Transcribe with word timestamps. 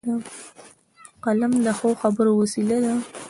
قلم 1.23 1.51
د 1.65 1.67
ښو 1.77 1.89
خبرو 2.01 2.31
وسیله 2.41 2.77
ده 2.83 2.93